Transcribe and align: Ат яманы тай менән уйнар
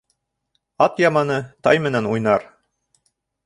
Ат 0.85 1.03
яманы 1.03 1.37
тай 1.69 1.85
менән 1.87 2.11
уйнар 2.15 2.51